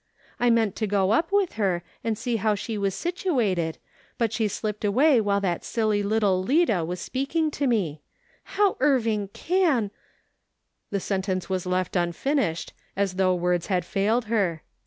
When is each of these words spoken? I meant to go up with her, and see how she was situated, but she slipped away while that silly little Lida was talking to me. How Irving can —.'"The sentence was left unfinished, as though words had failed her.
I 0.39 0.49
meant 0.49 0.75
to 0.77 0.87
go 0.87 1.11
up 1.11 1.31
with 1.31 1.53
her, 1.61 1.83
and 2.03 2.17
see 2.17 2.37
how 2.37 2.55
she 2.55 2.75
was 2.75 2.95
situated, 2.95 3.77
but 4.17 4.33
she 4.33 4.47
slipped 4.47 4.83
away 4.83 5.21
while 5.21 5.39
that 5.41 5.63
silly 5.63 6.01
little 6.01 6.41
Lida 6.41 6.83
was 6.83 7.07
talking 7.07 7.51
to 7.51 7.67
me. 7.67 8.01
How 8.55 8.77
Irving 8.79 9.27
can 9.27 9.91
—.'"The 10.89 10.99
sentence 10.99 11.49
was 11.51 11.67
left 11.67 11.95
unfinished, 11.95 12.73
as 12.95 13.13
though 13.17 13.35
words 13.35 13.67
had 13.67 13.85
failed 13.85 14.25
her. 14.25 14.63